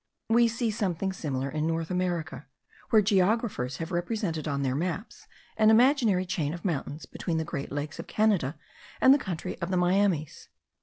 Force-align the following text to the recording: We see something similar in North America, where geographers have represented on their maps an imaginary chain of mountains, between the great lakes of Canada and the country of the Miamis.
We 0.29 0.47
see 0.47 0.71
something 0.71 1.13
similar 1.13 1.47
in 1.47 1.67
North 1.67 1.91
America, 1.91 2.47
where 2.89 3.03
geographers 3.03 3.77
have 3.77 3.91
represented 3.91 4.47
on 4.47 4.63
their 4.63 4.73
maps 4.73 5.27
an 5.57 5.69
imaginary 5.69 6.25
chain 6.25 6.55
of 6.55 6.65
mountains, 6.65 7.05
between 7.05 7.37
the 7.37 7.45
great 7.45 7.71
lakes 7.71 7.99
of 7.99 8.07
Canada 8.07 8.55
and 8.99 9.13
the 9.13 9.19
country 9.19 9.61
of 9.61 9.69
the 9.69 9.77
Miamis. 9.77 10.49